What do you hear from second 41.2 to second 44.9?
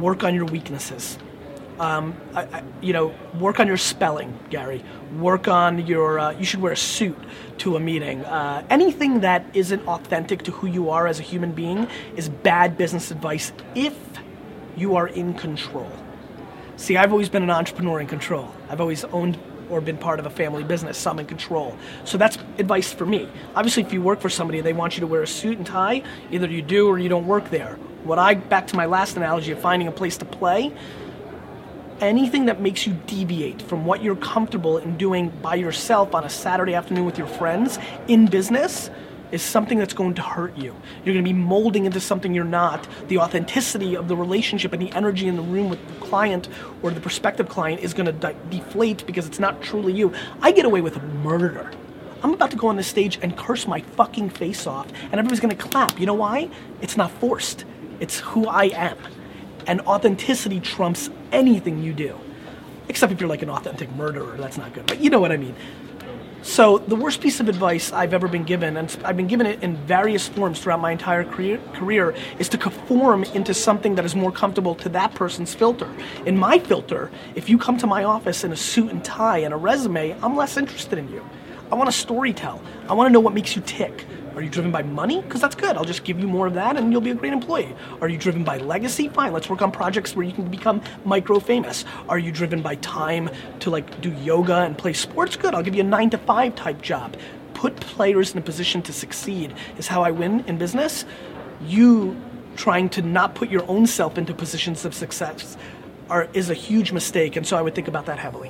to be molding into something you're not. The authenticity of the relationship and